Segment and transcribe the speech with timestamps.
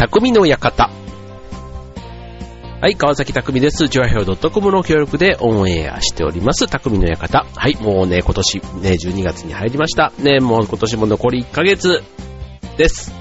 [0.00, 0.88] 匠の館。
[2.80, 3.86] はい、川崎匠です。
[3.86, 6.68] ジョアヘオ .com の協力でオンエアしております。
[6.68, 7.44] 匠の館。
[7.54, 8.62] はい、もうね、今年ね、
[8.92, 10.10] 12月に入りました。
[10.18, 12.02] ね、もう今年も残り1ヶ月
[12.78, 13.12] です。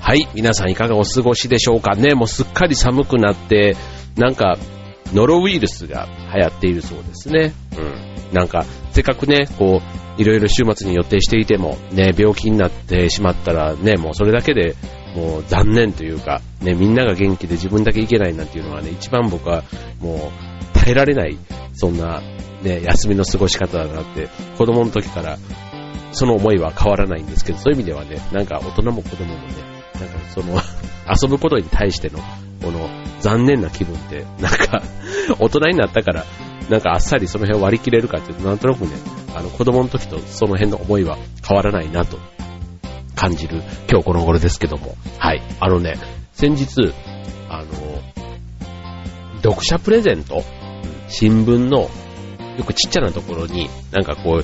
[0.00, 3.76] はい、皆さんいかがお過ごしでしょうかね、もうすっかり寒くなって、
[4.16, 4.56] なんか、
[5.12, 7.52] ノロウイルスが流行っているそうですね。
[7.76, 8.34] うん。
[8.34, 14.74] なんか、せっかくね、こう、いろいろ週末に予定していても、ね、病気になってしまったら、ね、もうそれだけで
[15.16, 19.64] もう残念というか、ね、みんなが元気で自分だけいけないなんていうのはね、一番僕は
[19.98, 20.30] も
[20.74, 21.38] う耐えられない、
[21.72, 22.20] そんな、
[22.62, 25.38] ね、休みの過ごし方だなって、子供の時から
[26.12, 29.54] その思いは変わらないんですけど、そういう意味ではね、なんか大人も子供もね、
[29.94, 30.60] なんかその、
[31.08, 32.18] 遊ぶことに対しての、
[32.62, 32.88] この
[33.20, 34.82] 残念な気分って、なんか、
[35.38, 36.24] 大人になったから、
[36.68, 38.90] なんかあっさりその辺を割り切れるかっていうと、なんとなくね、
[39.34, 42.18] あの子供の時とその辺の思いは変わらないなと。
[43.16, 44.94] 感じる今日この頃ですけども。
[45.18, 45.42] はい。
[45.58, 45.96] あのね、
[46.32, 46.94] 先日、
[47.48, 47.72] あの、
[49.42, 50.44] 読者プレゼント、
[51.08, 51.88] 新聞の、
[52.58, 54.42] よくちっちゃなところに、なんかこ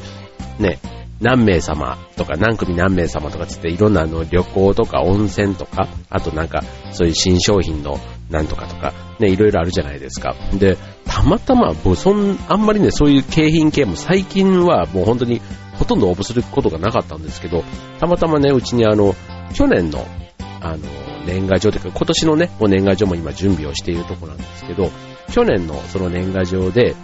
[0.58, 0.80] う、ね、
[1.20, 7.98] 何名様とか何組何名様とかつっていろんなあの旅行とか温泉とか、あとなんかそういう新商品の
[8.28, 10.34] なんとかとか、ね、いろいろあるじゃないですか。
[10.54, 15.40] で、たまたま、僕そん、あんまりね、そういう景品系も最近はもう本当に
[15.82, 17.64] ほとんど応募することがなかったんですけど、
[17.98, 19.16] たまたまね、うちにあの、
[19.52, 20.06] 去年の、
[20.60, 20.78] あの、
[21.26, 24.90] 年賀状というか、今年のね、もう年賀状も今準備をしているところなんですけど、
[25.32, 26.94] 去年のその年賀状で、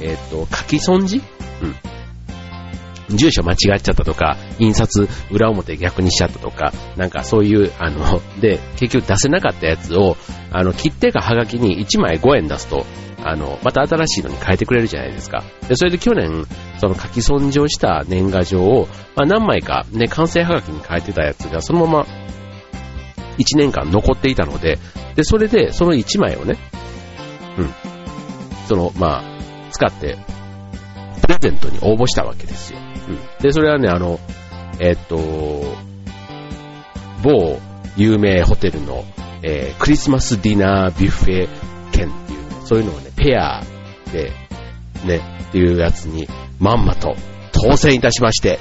[0.00, 1.20] えっ、と、書き損じ？
[3.10, 3.16] うん。
[3.16, 10.16] 住所間違っちゃったとか、印刷裏表逆にしちゃったとか、なんかそういう、あの、で、結局出せなかったやつを、
[10.52, 12.86] あの、切手かハガキに1枚5円出すと、
[13.24, 15.44] あの、また新しいのに変えてくれるじゃないですか。
[15.68, 16.46] で、それで去年、
[16.78, 22.06] その書き損じをした年賀状を、まあ何枚かね、完成ハガキに変えてたやつが、そのまま
[23.38, 24.78] 1年間残っていたので、
[25.16, 26.56] で、それで、その1枚をね、
[27.58, 27.70] うん、
[28.68, 30.16] その、まあ、使って、
[31.22, 32.78] プレゼントに応募したわけですよ。
[33.08, 33.18] うん。
[33.42, 34.20] で、それはね、あの、
[34.80, 35.18] えーっと、
[37.22, 37.58] 某
[37.96, 39.04] 有名ホテルの、
[39.42, 41.48] えークリスマスディナービュッフェ
[41.92, 42.10] 券、
[42.68, 43.62] そういうのをね、ペア
[44.12, 44.30] で、
[45.06, 47.16] ね、っていうやつに、まんまと
[47.52, 48.58] 当選いたしまして、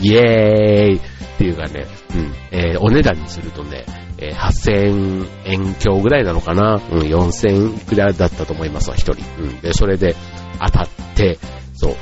[0.00, 1.00] イエーイっ
[1.36, 3.84] ていうかね、うん、えーお値段にするとね、
[4.16, 9.22] えー8000円強ぐらいなのかな、うん、4000いくらいだったと思いますわ、一人。
[9.42, 10.16] うん、で、それで
[10.58, 11.38] 当たって、
[11.74, 11.96] そう。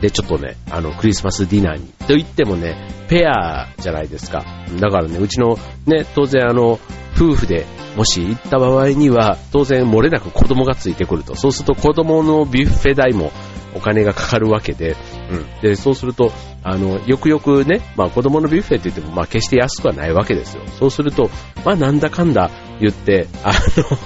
[0.00, 1.88] で、ちょっとね、あの、クリスマスディナーに。
[2.06, 2.76] と言ってもね、
[3.08, 4.44] ペアじゃないですか。
[4.80, 6.78] だからね、うちのね、当然あの、
[7.14, 11.34] 夫婦でもし行った場合には、当然漏れなく子供がついてくると。
[11.34, 13.32] そうすると子供のビュッフェ代も
[13.74, 14.96] お金がかかるわけで、
[15.30, 15.60] うん。
[15.60, 16.32] で、そうすると、
[16.62, 20.62] あの、よくよくね、まあ子供のビュッフェって言っても、まあ決して安くはないわけですよ。
[20.78, 21.30] そうすると、
[21.64, 23.98] まあなんだかんだ言って、あの、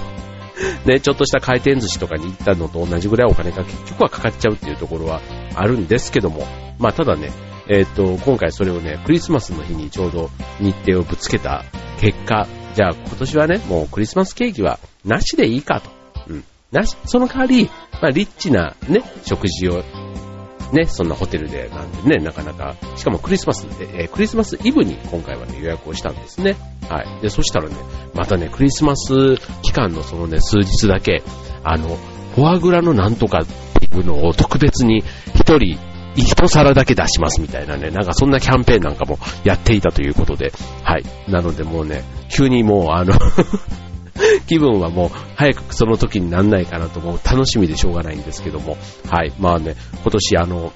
[0.85, 5.21] ね、ちょっとした回転寿司とかに行ったのと同じぐらいお金が結局はかかっちゃうっていうところは
[5.55, 6.45] あるんですけども、
[6.79, 7.31] まあただね、
[7.69, 10.29] えっ、と、今回それをね、クリスマスの日にちょうど
[10.59, 11.65] 日程をぶつけた
[11.99, 15.89] 結果、じゃあ今年はね、もうクリスマスケーキはなしでいいかと。
[16.29, 16.43] うん。
[16.71, 17.69] なし、その代わり、
[18.01, 19.83] まあリッチなね、食事を
[20.71, 26.55] ね、そんなホテルでなんでね、なかなか、しかもクリスマスで、えークリスマスイブに今回はね、予約をしたんですね。
[26.89, 27.21] はい。
[27.21, 27.75] で、そしたらね、
[28.13, 31.23] またね、クリスマス期間のそのね、数日だけ、
[31.63, 31.97] あの、
[32.35, 33.45] フォアグラのなんとかっ
[33.79, 35.03] ていうのを特別に
[35.35, 35.79] 一人、
[36.21, 40.51] 一皿だけ出しますみたいなね、なんかそんなキャンペーンなんかもやっていたということで、
[40.83, 41.03] はい。
[41.29, 43.13] なのでもうね、急にもうあの、
[44.47, 48.77] 気分はもう早くその時になんないかなともう楽しみでしょうがないんですけども、
[49.09, 49.33] はい。
[49.39, 50.73] まあね、今年あの、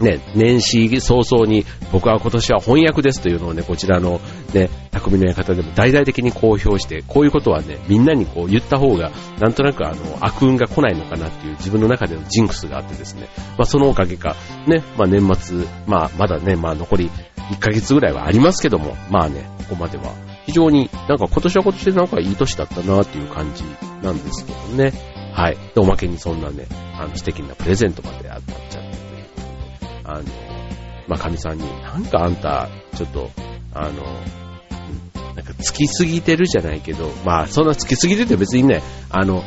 [0.00, 4.20] ね、年始早々に僕は今年は翻訳ですというのをね、こちらの
[4.54, 13.28] ね、匠の館でも大々的に公表して、こういうことはね、みんなにこう言った方が、なんとなくあの、悪運が来ないのかなっていう自分の中でのジンクスがあってですね、
[13.58, 17.10] まあそのおかげか、ね、まあ年末、まあまだね、まあ残り
[17.50, 20.14] 1ヶ月ぐらいはありますけども、まあね、ここまでは
[20.46, 23.64] 非常になんか今年は今年でなんかいい年だったなっていう感じ
[24.02, 24.92] なんですけどね。
[25.32, 25.56] はい。
[25.74, 26.66] で、おまけにそんなね、
[26.98, 28.29] あの素敵なプレゼントまで
[30.12, 30.24] あの、
[31.08, 33.30] まあ、神さんに、なんかあんた、ちょっと、
[33.74, 34.02] あの、
[35.34, 39.42] なんかつきすぎてるじゃないけど、まあ、そんなつきすぎてて別にね、あの、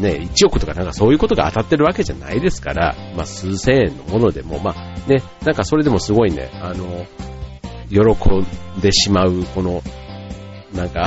[0.00, 7.06] ね、1億とかなんかそういうことが当たってるわけじゃないですから、まあ、数千円のものでも、まあ、ね、なんかそれでもすごいね、あの、
[7.88, 9.82] 喜んでしまう、この、
[10.74, 11.06] なんか、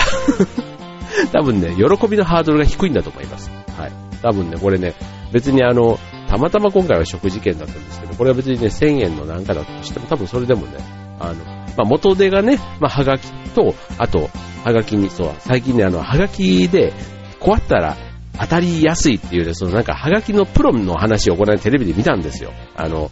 [1.32, 3.50] 多分ね、喜びのハードルが低いんだと思います。
[3.78, 3.92] はい。
[4.22, 4.94] 多分ね、これね、
[5.32, 10.78] 別にあの、たまたま今回は食事券だったんですけど、これは別にね、1000円のなんかだとしても、多分それでもね、
[11.20, 11.44] あの、
[11.78, 14.30] まあ、元手がね、まあ、はがきと、あと、
[14.64, 16.94] はがきに、そう、最近ね、あの、はがきで、
[17.40, 17.96] 壊ったら
[18.40, 22.52] 当たりやすいっていうね、そのなんか、はがきのプロの話をこのテレビで見たんですよ。
[22.76, 23.12] あの、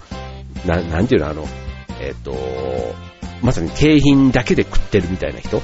[0.65, 1.47] な、なんていうの、あの、
[2.01, 2.35] えっ、と、
[3.41, 5.63] まさに景品だけで食ってるみたいな人、うん、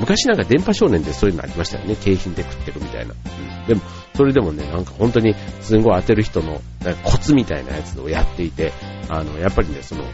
[0.00, 1.96] 昔なんか電波少年でそういうのありましたよね。
[1.96, 3.14] 景品で食ってるみたいな。
[3.14, 3.80] うん、でも、
[4.16, 6.60] それでもね、なんか本当にすごい当てる人の
[7.04, 8.72] コツみたいなやつをやっていて、
[9.08, 10.04] あの、やっぱりね、その、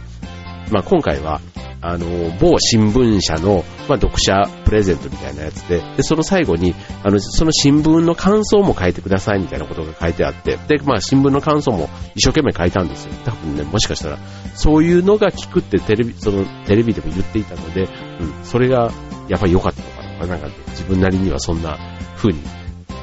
[0.70, 1.40] まあ、今回は、
[1.84, 2.06] あの、
[2.38, 13.12] 某新聞社の、まあ、読者プレゼントみたいなやつで、で、その最後に、あの、その新聞の感想も書いてくださいみたいなことが書いてあって、で、まあ、新聞の感想も一生懸命書いたんですよ。
[13.25, 14.19] 多分ね、もしかしたら、
[14.55, 18.93] そういうのが聞くってテレビ、その、テレビでも言っていたので、うん、それが、
[19.28, 20.26] やっぱり良かったのかな。
[20.26, 21.78] なんか、ね、自分なりにはそんな
[22.16, 22.40] 風に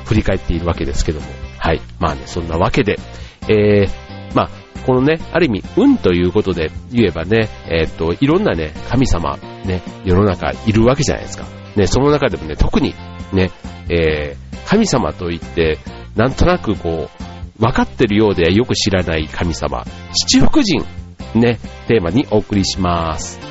[0.10, 1.28] 振り返っているわけですけども。
[1.60, 1.82] はい。
[2.00, 2.98] まあね、そんなわけで、
[3.48, 3.90] えー、
[4.34, 4.50] まあ、
[4.88, 11.46] このね、ある意味、運ということで言えばね、えっ、と、いろんなね、神様、ね、世の中いるわけじゃないですか。
[11.76, 12.96] ね、その中でもね、特に、
[13.32, 13.52] ね、
[13.88, 15.78] えー、神様といって、
[16.16, 17.12] なんとなくこ
[17.60, 23.49] う、分かってるようでよく知らない神様、七福神、ね、テーマにお送りします。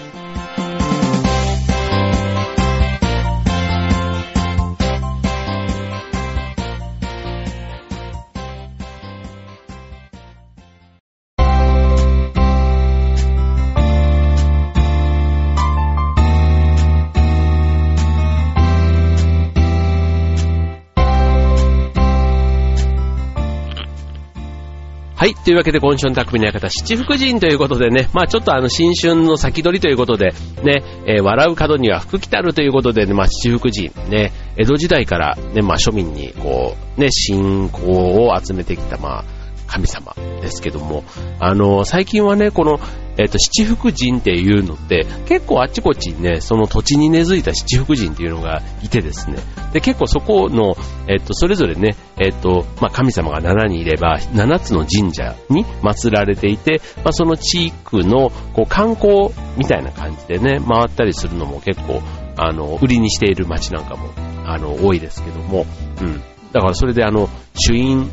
[25.35, 30.33] というわけで、今週の匠の館、七福神ということでね、まあちょっとあの、新春の先取りということで、
[30.63, 39.25] ね、えー、笑う角には福来たるということでね、まあ七福神、ね、江戸時代からね、まあ庶民にこう、ね、信仰を集めてきた、まあ、
[39.69, 41.05] 神様ですけども、
[41.39, 42.81] あの、最近はね、この、
[43.19, 49.39] えっ、と、七福神っていうのって、結構あちこちにね、その土地に根付いた七福神っていうのがいてですね、
[49.73, 50.77] で、結構そこの、
[51.09, 62.01] えっ、と、それぞれね、えっ、と、まあ、神様が7人いれば、7つの神社に祀られていて、まあ、その地区の、こう、観光みたいな感じでね、回ったりするのも結構、
[62.37, 64.11] あの、売りにしている街なんかも、
[64.47, 65.67] あの、多いですけども、
[66.01, 66.23] うん。
[66.53, 68.09] だからそれであの、主因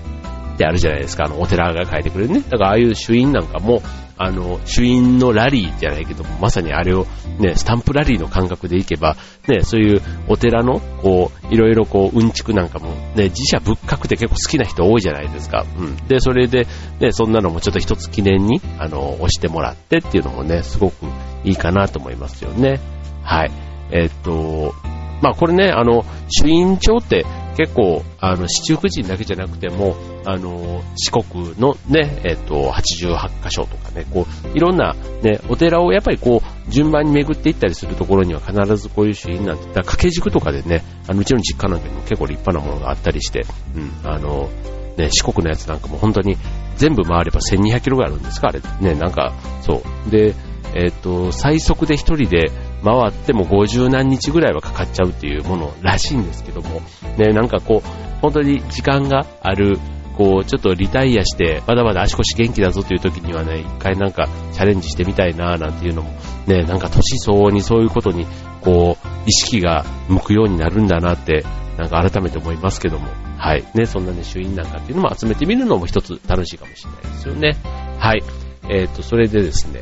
[0.55, 2.41] ってあるじゃないですか、あの、お寺が書いてくれるね。
[2.49, 3.81] だからああいう朱印なんかも、
[4.17, 7.05] あの、朱印のラリーじゃないけども、まさにあれを
[7.37, 9.17] ね、スタンプラリーの感覚でいけば、
[9.47, 15.65] ね、そういうお寺の、こう、いろいろこう、うんちくなんかも、ね、自社仏閣って結構好きな人多いじゃないですか。
[15.77, 15.97] うん。
[16.07, 16.65] で、それで、
[17.01, 21.05] ね、そんなのもちょっと一つ記念に、あの、押してもらってっていうのもね、すごく
[21.43, 22.79] いいかなと思いますよね。
[23.21, 23.51] はい。
[23.91, 24.73] え、っと、
[25.21, 27.25] まあこれね、あの、朱印帳って
[27.57, 44.49] 結構、あの、七福神だけじゃなくても、あの、四国のね、えっ、と、88箇所とかね、こう、いろんなね、お寺をやっぱりこう、順番に巡っていったりするところには必ずこういう朱印なんて、だ掛け軸とかでね、あの、うちの実家なんかにも結構立派なものがあったりして、うん、あの、
[44.97, 46.37] ね、四国のやつなんかも本当に
[46.77, 48.61] 全部回れば1200キロぐらいあるんですかあれ。
[48.81, 50.09] ね、なんか、そう。
[50.09, 50.33] で、
[50.73, 52.51] えっ、と、最速で一人で
[52.85, 56.81] 回っても50何日ぐらいはかかっちゃうっていうものらしいんですけども、
[57.17, 57.89] ね、なんかこう、
[58.21, 59.79] 本当に時間がある、
[60.15, 66.11] こう、ちょっとリタイアして、まだまだ足腰元気だぞという時にはね、一回なんかチャレンジしてみたいななんていうのも、
[66.47, 68.25] ね、なんか年相応にそういうことに、
[68.61, 71.43] こう、意識が向くようになるんだなって、
[71.77, 73.65] なんか改めて思いますけども、はい。
[73.73, 77.57] ね、そんなね、衆院なんかっていうのも集めてみるのも一つ楽しいかもしれないですよね。
[77.99, 78.23] はい。
[78.69, 79.81] えっ、ー、と、それでですね、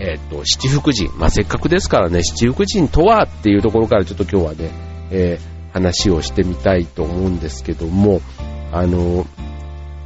[0.00, 1.10] えっ、と、七福神。
[1.10, 4.70] まあ、せっかくですからね、七福神とはっていうところからちょっと今日はね、
[5.10, 8.22] えー、話をしてみたいと思うんですけども、
[8.72, 9.26] あの、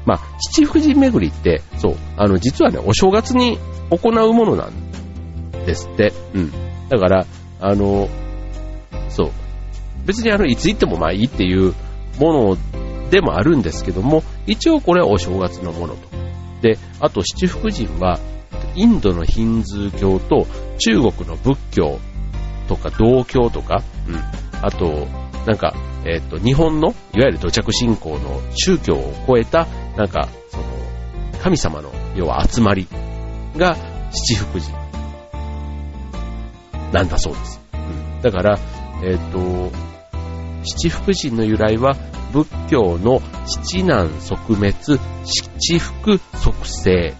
[0.04, 3.58] まあ、七福神巡りって、そう、あの、実はね、お正月に
[3.90, 6.12] 行うものなんですって。
[6.34, 6.52] うん。
[6.88, 7.26] だから、
[7.60, 8.08] あの、
[9.08, 9.30] そう、
[10.04, 11.72] 別にあの、いつ行ってもまあいいっていう
[12.18, 12.58] もの
[13.10, 16.00] でもあるんですけども、一応これはお正月のものと。
[16.62, 18.18] で、あと七福神は、
[18.74, 20.46] インドのヒンズー教と
[20.78, 21.98] 中国の仏教
[22.68, 24.16] とか道教とか、うん、
[24.62, 25.06] あと、
[25.46, 25.74] なんか、
[26.06, 29.66] えっ、ー、と、日本の、いわゆる土着信仰の宗教を超えた、
[29.96, 30.64] なんか、その、
[31.42, 32.88] 神様の、要は集まり
[33.56, 33.76] が
[34.10, 34.72] 七福神
[36.92, 37.60] なんだそうです。
[37.74, 38.58] うん、だから、
[39.02, 39.70] えっ、ー、と、
[40.62, 41.94] 七福神の由来は、
[42.32, 44.74] 仏教の七難即滅、
[45.24, 47.14] 七福即生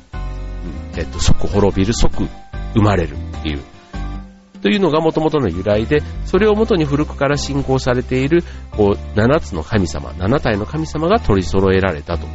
[0.97, 2.28] えっと、即滅びる、即
[2.75, 3.61] 生まれるっていう、
[4.62, 8.42] というのが元々の由来で、それを元に古くから信仰されている、
[8.73, 12.26] こう、7つの神様、7体の神様が取り揃えられたと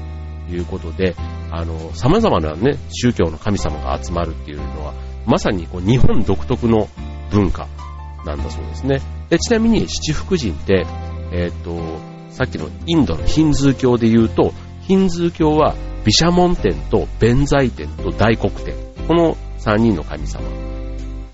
[0.52, 1.16] いうことで、
[1.52, 4.94] あの、様々なね、宗教の神様が集まるっていうのは、
[5.26, 6.88] まさにこう日本独特の
[7.32, 7.68] 文化
[8.26, 9.02] なんだそうですね。
[9.30, 10.86] でちなみに七福神って、
[11.32, 11.78] えっ、と、
[12.32, 14.54] さっきのインドのヒンズー教で言うと、
[14.90, 18.74] ヒンズー教は毘沙門天と弁財天と大黒天。
[19.08, 20.42] この3人の神様。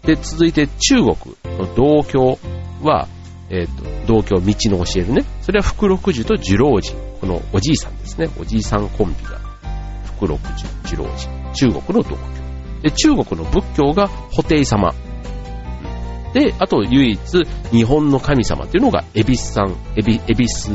[0.01, 1.15] で、続いて中国
[1.57, 2.37] の道教
[2.83, 3.07] は、
[3.49, 5.23] えっ、ー、と、道教、道の教えるね。
[5.41, 6.97] それは福禄寿と寿老人。
[7.21, 8.29] このおじいさんですね。
[8.37, 9.39] おじいさんコンビが、
[10.03, 11.29] 福禄寿、寿老人。
[11.53, 12.17] 中国の道教。
[12.81, 14.93] で、中国の仏教が布袋様。
[16.33, 17.21] で、あと唯一
[17.71, 20.73] 日本の神様っていうのがエビスさん、エビ、エビス、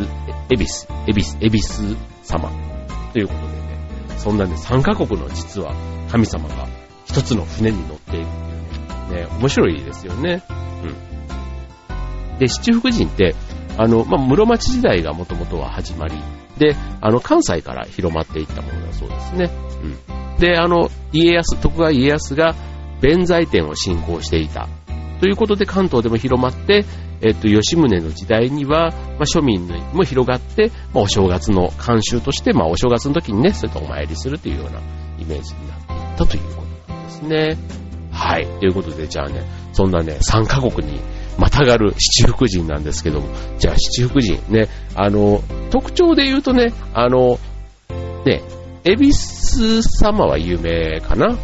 [0.49, 2.70] エビス、エビス、エビス様。
[3.13, 5.75] ということでね、そんなね、3カ国の実は
[6.11, 6.69] 神様が
[7.05, 10.43] 一つの船に乗っているっていうね、ね、面白いですよね。
[10.83, 12.39] うん。
[12.39, 13.35] で、七福神って、
[13.77, 16.15] あの、まあ、室町時代がもともとは始まり、
[16.59, 19.51] で、あの、関西から広まっていったものだそうですね。
[19.83, 20.39] うん。
[20.39, 22.55] で、あの、家康、徳川家康が
[23.01, 24.69] 弁財天を信仰していた。
[25.21, 26.85] ということで関東でも広まって、
[27.23, 34.81] えっと、吉宗の時代には、まあ、庶民にも広がって、まあ、お正月の慣習として、まあ、お正月の時にね、そういったお参りするというような
[35.19, 37.59] イメージになっていったということなんですね。
[38.11, 38.47] はい。
[38.59, 41.01] ということで、じゃあね、そんなね、3カ国に
[41.39, 47.39] またがる七福神なんですけども、じゃあ七福神ね、あの、特徴で言うとね、あの、
[48.27, 48.43] ね、
[48.85, 51.29] 恵比寿様は有名かな？
[51.29, 51.37] うん。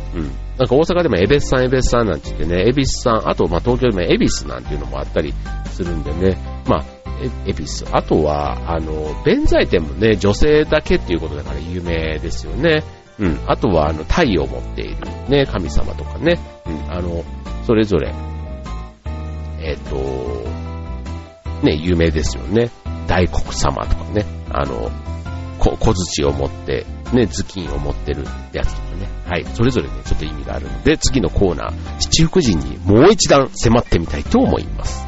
[0.59, 5.35] なんか大阪でもエベスさん、エベスさんなんて言ってね、エビスさん、あとまあ東京でもエビスなんていうのもあったり
[5.67, 6.85] するんでね、まあ、
[7.47, 7.85] エビス。
[7.93, 12.83] あとは、あの、弁財天もね、女性だけっていうことだから有名ですよね。
[13.19, 13.41] うん。
[13.47, 14.97] あとは、あの、太陽を持っている
[15.29, 16.39] ね、神様とかね。
[16.67, 16.93] うん。
[16.93, 17.25] あの、
[17.67, 18.15] それぞれ、
[19.61, 19.97] えっ、と、
[21.65, 22.71] ね、有名ですよね。
[23.07, 24.27] 大黒様とかね。
[24.51, 24.91] あの、
[25.59, 29.09] 小槌を持って、ね、頭巾を持ってるってやつとかね。
[29.27, 29.45] はい。
[29.55, 35.06] それぞれね、ちょっと意味があるので、次のコーナー、七福神にもう一段迫ってみたいと思います。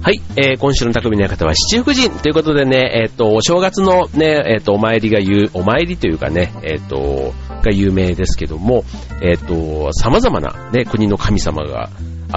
[0.00, 8.84] はい、えー、今週の匠の館は七福神ということでね、えっ、ー、と、お正月のね、えっ、ー、と、お参りが言う、お参りというかね、えっ、と、が有名ですけども、
[9.20, 11.90] えっ、と、様々なね、国の神様が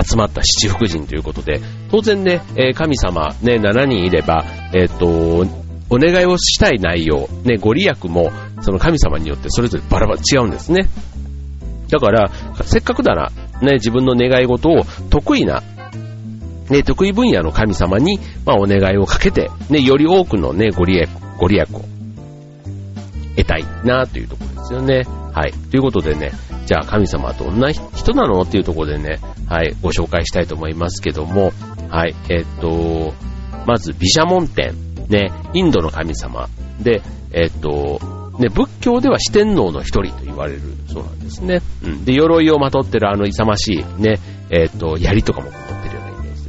[0.03, 5.45] 集まった七福神ということで、当然ね、え神様ね、7人いれば、えっ、と、
[5.91, 10.87] お願いをしたい内容、ね、ご利益も、その神様によってそれぞれバラバラ違うんですね。
[11.89, 12.31] だから、
[12.63, 13.29] せっかくだな、
[13.61, 15.61] ね、自分の願い事を得意な
[16.71, 21.81] ね、得意分野の神様に、まあ、お願いをかけて、ね、より多くのね、ご利益、ご利益を
[23.35, 25.03] 得たいなというところですよね。
[25.33, 25.51] はい。
[25.51, 26.31] ということでね、
[26.65, 31.51] じゃあ神様はどんな人なのっていうところでね、はい、ご紹介したいと思いますけども、
[31.89, 33.13] はい、えっと、
[33.67, 34.73] まず、毘沙門天、
[35.09, 36.47] ね、インドの神様
[36.79, 37.01] で、
[37.33, 37.99] えっと、
[38.39, 41.61] ね、仏教では四天王の一人と言われるそうなんですね。
[41.83, 42.05] うん。
[42.05, 45.51] で、鎧をまとってるあの勇ましいね、えっと、槍とかも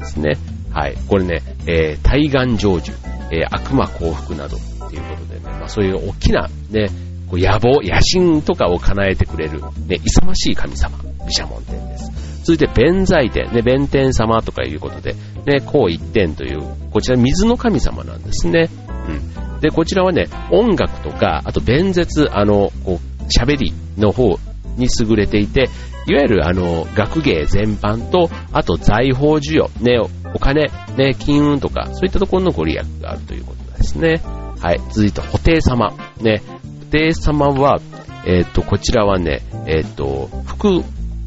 [0.03, 0.33] ですね。
[0.73, 0.97] はい。
[1.09, 2.93] これね、えー、対岸成就、
[3.31, 6.89] えー、悪魔幸福などっていうことでね、まあそういう大きなね、
[7.31, 12.43] こう野望、野心とかを叶えてくれる、ね、勇ましい神様、毘沙門天です。
[12.45, 15.15] 続いて、弁財天、ね、弁天様とかいうことで、
[15.47, 18.69] ね、こう一天という、こちら水の神様なんですね。
[19.09, 19.61] うん。
[19.61, 24.39] で、こちらはね、音楽とか、あと弁舌、あの、こう、喋りの方
[24.77, 25.69] に優れていて、
[26.07, 29.99] いわゆるあの、学芸全般と、あと財宝需要、ね、
[30.35, 34.21] お金、ね、金運とか、そういったところのご利益があるということですね。
[34.61, 34.81] はい。
[34.91, 35.93] 続いて、布袋様。
[36.21, 36.43] ね、
[36.91, 37.81] 布袋様は、
[38.25, 40.83] えっ、ー、と、こちらはね、えっ、ー、と、福、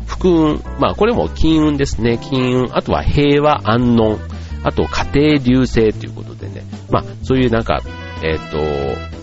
[0.07, 2.17] 福運、まあこれも金運ですね。
[2.17, 4.17] 金運、あとは平和安穏、
[4.63, 7.81] あと家庭流星ということでね、まあそういうなんか、
[8.23, 9.15] えっ、ー、と、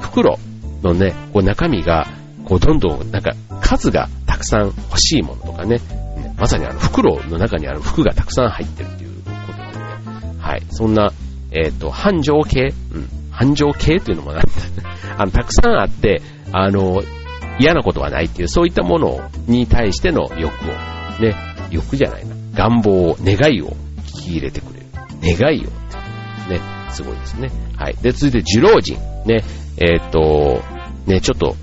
[0.00, 0.38] 袋
[0.82, 2.06] のね、こう中身が
[2.46, 5.80] こうどんどんなんか数がたくさん欲しいものとかね、
[6.38, 11.12] まさにあの袋の中にある服がたくさん入ってるっていうことで、はい、そんな、
[11.50, 14.48] えっ、ー、と、繁盛系、うん、繁盛系っていうのもなんだ
[15.18, 16.22] あの、たくさんあって、
[16.52, 17.02] あの、
[17.58, 21.34] 嫌なことはないっていう、そういったものに対しての欲を、ね、
[21.70, 23.70] 欲じゃないな、願望を、願いを
[24.04, 24.86] 聞き入れてくれる。
[25.38, 25.70] 願いを、
[26.50, 26.60] ね、
[26.90, 27.48] すごいですね。
[27.76, 27.96] はい。
[28.00, 28.96] で、続いて、寿老人。
[29.24, 29.42] ね、
[29.78, 30.62] えっ、ー、と、
[31.06, 31.56] ね、ちょっと、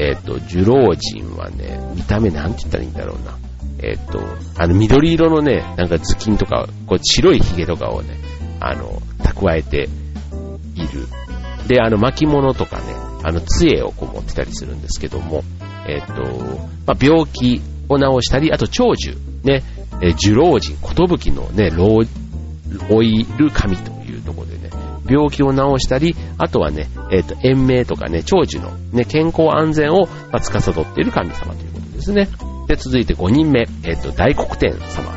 [0.00, 3.36] えっ、ー、と、寿老人はね、見た目なんて言ったらいいんだろうな。
[3.82, 4.18] えっ、と、
[4.56, 8.16] あの緑色のね、なんか頭巾とか、こう白い髭とかをね、
[8.60, 9.90] あの、蓄えて
[10.74, 11.06] いる。
[11.68, 12.82] で、あの巻物とかね、
[13.22, 15.44] あの杖をこう持ってたりするんですけども、
[15.86, 16.14] えっ、と、
[16.86, 19.62] まあ、病気を治したり、あと長寿、ね、
[20.00, 22.00] えー、寿老人、寿のね、老、
[22.88, 24.70] 老いる神というところでね、
[25.06, 32.28] 病気を治したり、あとはね、えっ、と、延命とかね、長寿のね、健康安全を、まあ、司っている神様ということですね。
[32.68, 35.12] で、続いて5人目、えっ、と、大黒天様。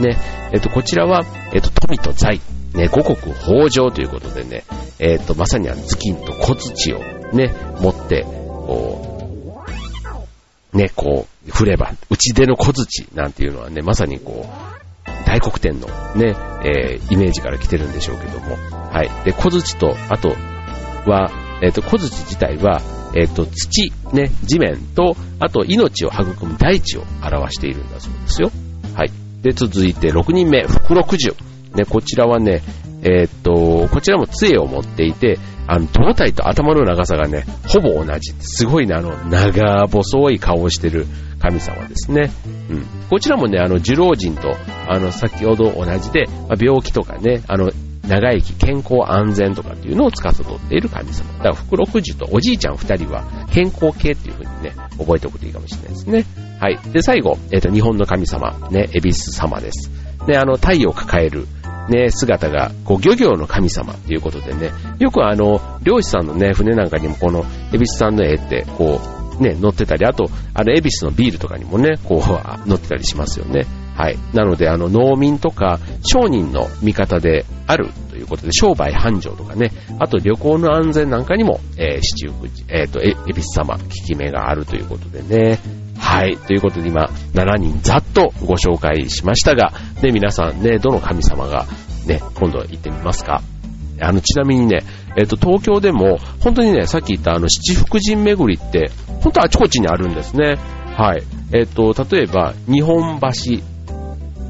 [0.00, 0.16] ね、
[0.52, 2.40] えっ、と、こちらは、えっ、と、富と財、
[2.74, 4.64] ね、五穀豊穣ということでね、
[4.98, 7.00] えっ、と、まさにあの、頭巾と小槌を
[7.32, 9.26] ね、持って、こ
[10.72, 14.72] う、ね、こう、振れば、打ち出の小槌なんていうのはね、まさにこう、
[15.26, 19.10] 大黒天のね、えー、イメージから来てるんでしょうけども、はい。
[19.24, 20.36] で、小槌と、あと
[21.06, 21.30] は、
[21.62, 22.80] えっ、と、小槌自体は、
[23.14, 28.50] えっ、と、土、ね、地面と、あと命を育む大地を表しているんだそうですよ。
[28.94, 29.10] はい。
[29.42, 31.34] で、続いて6人目、福六十。
[31.74, 32.62] ね、こちらはね、
[33.02, 38.32] えっ、と、こちらも杖を持っていて、あの、胴体と頭の長さがね、ほぼ同じ。
[38.40, 41.06] すごいね、あの、長細い顔をしてる
[41.40, 42.30] 神様ですね。
[42.70, 42.86] うん。
[43.08, 44.54] こちらもね、あの、寿老人と、
[44.88, 47.70] あの、先ほど同じで、まあ、病気とかね、あの、
[48.06, 51.32] 長生き、健康安全とかっていうのを司っている神様。
[51.34, 56.24] だから、福六十とおじいちゃん二人は健康系っていう風にね、覚えておくといいかもしれないですね。
[56.60, 56.78] はい。
[56.92, 59.90] で、最後、えっ、ー、と、日本の神様、ね、恵比寿様です。
[60.26, 61.46] で、あの、太陽を抱える、
[61.88, 69.00] ね、姿が、こう、漁業の神様っていうことでね、よくあの、漁師さんのね、船なんかにもこの、恵比寿さんの絵って、こ
[69.38, 73.66] う、ね、乗ってたり、あと、あの、恵比寿のビールとかにもね、こう、乗ってたりしますよね。
[74.02, 74.18] はい。
[74.34, 85.60] なので、あの、農民とか、商人の味方であるということで、商売繁盛とかね、あと旅行の安全なんかにも、えー、七福寺、えっ、ー、と、恵比寿様、効き目があるということでね、
[86.00, 86.36] はい。
[86.36, 91.66] ということで今、7人ざっとご紹介しましたが、ね、皆さんね、どの神様が
[92.04, 93.40] ね、今度行ってみますか
[94.00, 94.80] あの、ちなみにね、
[95.16, 100.56] えっ、と、東京でも、本当にね、さっき言ったあの、七福神巡りって、本当あちこちにあるんですね。
[100.96, 101.22] はい。
[101.52, 103.62] えっ、と、例えば、日本橋、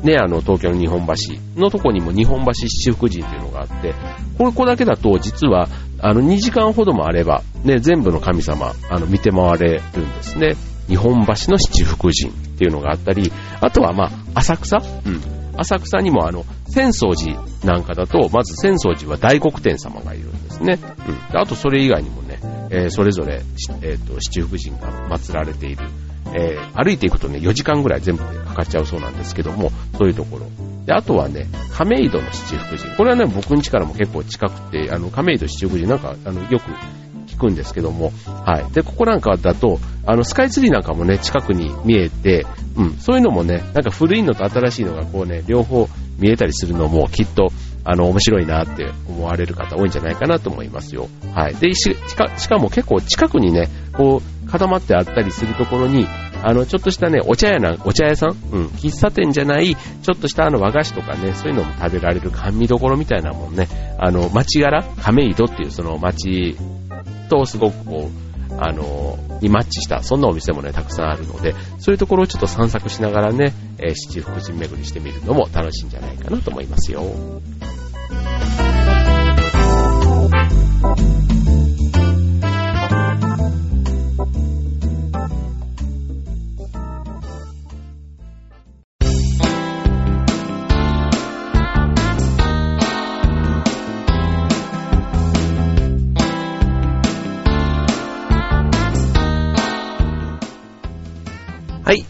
[0.02, 3.94] ね、あの、東京の日本橋のとこにも日本橋七福神っていうのがあって、
[4.36, 5.68] これ、こだけだと、実は、
[6.00, 10.56] あの、2時間ほどもあれば、ね、全部の神様、あの、見て回れるんですね。
[10.88, 14.76] 日本橋の七福神っていうのがあったり、あとはまあ、浅草？
[14.78, 15.20] うん。
[15.56, 20.78] 浅草にもあの、浅草寺なんかだと、まず浅草寺は大黒天様がいるんですね。
[21.32, 21.38] うん。
[21.38, 23.42] あとそれ以外にもね、えー、それぞれ、
[23.82, 25.86] えっ、ー、と、七福神が祀られている。
[26.34, 30.46] えー、歩いていくとね、4時間ぐらい全部でかかっちゃうそうなんですけども、そういうところ。
[30.86, 32.96] で、あとはね、亀戸の七福神。
[32.96, 36.70] これはね、僕ん家からも結構近くて、あの、亀戸七福神なんか、あの、よく
[37.26, 38.12] 聞くんですけども、
[38.44, 38.72] はい。
[38.72, 47.48] で、ここなんかだと、あの、スカイツリーなんかもね、近くに見えて、うん、そういうのもね、なんか古いのと新しいのがこうね、両方見えたりするのもきっと、
[47.84, 51.08] あの、面白いなって思われる方多いんじゃないかなと思いますよ。
[51.34, 51.54] はい。
[51.54, 56.06] で、しかしかも結構近くにね、こう、固まってあったりするところに、
[56.44, 58.30] あの、ちょっとしたね、お茶屋な、お茶屋さん？
[58.52, 66.56] うん、喫茶店じゃない、ちょっとしたあの和菓子とかね、そういうのも食べられる甘味どころみたいなもんね、あの、町柄、亀戸っていうその町
[67.30, 77.02] とすごくこう、あの、にマッチした、そんなお店もね、たくさんあるので、そういうところをちょっと散策しながらね、えー、七福神巡りしてみるのも楽しいんじゃないかなと思いますよ。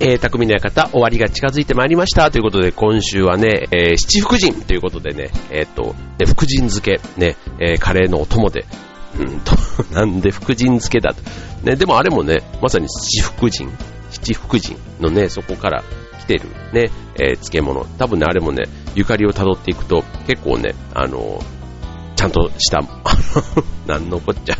[0.04, 2.28] えー、匠の館、終わりが近づいてまいりました。
[2.32, 8.64] ということで、今週はね、えー、七福神ということでね、えー、と、で、福神漬け、ね、え、カレーのお供で、
[9.16, 9.54] うんと、
[9.94, 11.22] なんで福神漬けだと。
[11.62, 13.70] ね、でもあれもね、まさに七福神、
[14.10, 15.84] 七福神のね、そこから
[16.18, 17.84] 来てるね、え、漬物。
[17.96, 18.64] 多分ね、あれもね、
[18.96, 21.40] ゆかりを辿っていくと、結構ね、あの
[22.16, 22.80] ちゃんとした、
[23.86, 24.54] なんのこっちゃ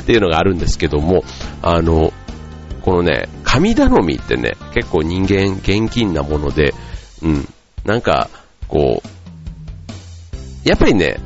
[0.00, 1.22] っていうのがあるんですけども、
[1.62, 2.12] あの、
[2.82, 6.74] このね、神頼みってね、結構人間厳禁なもので、
[7.22, 7.48] うん、
[7.86, 8.28] なんか、
[8.68, 11.18] こう、やっぱりね、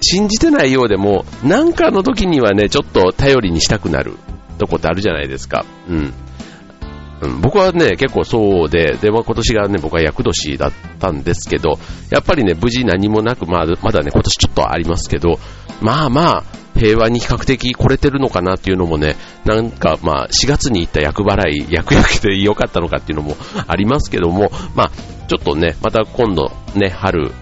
[0.00, 4.16] 信じてないようでも、なんかの時にはね、ちょっと頼りにしたくなる
[4.56, 5.66] とこってあるじゃないですか。
[5.90, 6.14] うん。
[7.40, 11.78] 僕はね、結構そうで、で、まあ、今年がね、僕は厄年だったんですけど、
[12.10, 15.38] やっぱりね、無事何もなく、まあ、まだね、今年ちょっとありますけど、
[15.80, 24.90] まあまあ、平和に比較的来れてるのかなっていうのもね、なんかまあ4月に行った役払い、役役で良かったのかっていうのもありますけども、まあ
[25.28, 27.32] ちょっとね、また今度ね、春、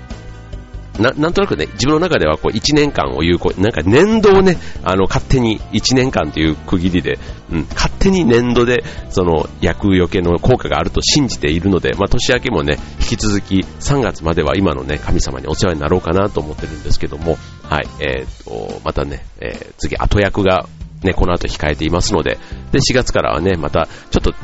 [0.99, 7.19] ななんとなくね、自分の中ではこう1年間を有効、なんか年度をね、あの、勝手に1年間という区切りで、
[7.51, 20.67] うん、勝手に年度で、その、役除けの効果があると信じているので、まあ、年明けもね、引き続き3月までは今のね、神様にお世話になろうかなと思ってるんですけども、はい、えー、と、またね、えー、次、後役が
[21.03, 22.39] ね、この後控えていますので、
[22.73, 24.35] で、4月からはね、また、ちょっと、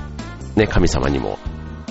[0.57, 1.39] ね、神様にも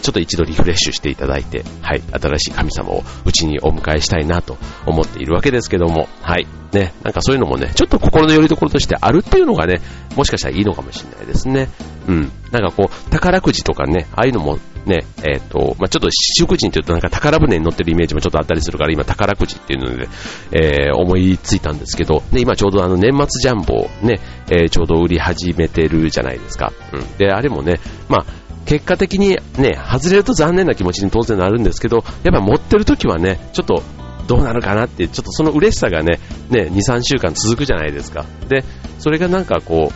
[0.06, 9.82] ちょっと一度リフレッシュしていただいて、はい、新しい神様をうちにお迎えしたいなと思っているわけですけども、はい、ね、なんかそういうのもね、ちょっと心の拠り所としてあるっていうのがね、
[10.16, 11.70] もしかしたらいいのかもしれないですね。
[12.08, 12.32] うん。
[12.52, 20.08] なんかこう、宝くじとかね、ああいうのもね、えっ、ー、と、まあ、ちょっと七福神って言うとなんか宝船に乗ってるイメージもちょっとあったりするから、今宝くじっていうので、
[20.52, 26.72] えー、思いついたんですけど、ね、今ちょうどあの年末ジャンボをね、えー、ちょうど売り始めてるじゃないですか。
[26.94, 27.18] うん。
[27.18, 28.26] で、あれもね、まあ、
[28.66, 33.84] 結果的にね、外れると残念な気持ちに当然なるんですけど、やっぱ持ってる時はね、ちょっと
[34.28, 38.26] どうなるかなって、ちょっとその嬉しさがね、ね、2、3週間続くじゃないですか。
[38.50, 38.64] で、
[39.00, 39.92] それがなんかこ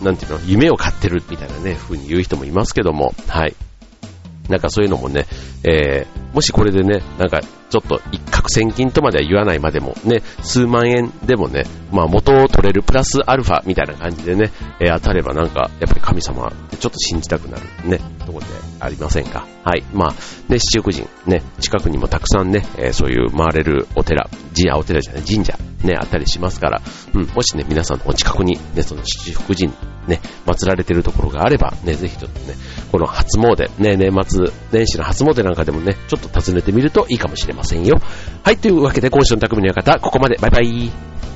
[0.00, 3.54] う、なんていうの、夢を買ってるみたいなね、風に言う人もいますけども、はい。
[4.48, 5.26] なんかそういうのもね、
[5.64, 14.50] えー、もしこれでね、なんかちょっと一攫千金とまでは言わないまでもね、数万円でもね、まあ元を取れるプラスアルファみたいな感じでね、
[14.80, 18.46] えー、当たればなんか、やっぱり神様ちょっと信じたくなるね、ところで
[18.80, 19.46] ありませんか？
[19.64, 19.84] はい。
[19.94, 20.10] まあ、
[20.52, 26.82] ね、七福神、ね、近くにもたくさんね、えー、そういう回れるお寺、神社、お寺じゃない、神社、ね、あったりしますから、
[27.14, 29.68] うん、もしね、皆さんのお近くに、ね、その七福神、
[30.08, 32.54] ね、祀られてるところがあれば、ね、ぜひちょっとね、
[32.92, 37.98] この初詣、ね、年末年始の初詣なんかでもね、ちょっと訪ねてみるといいかもしれませんよ。
[38.44, 40.36] はい、というわけで今週の匠の館、ここまで。
[40.36, 41.31] バイバイ。